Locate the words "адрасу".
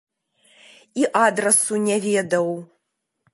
1.25-1.73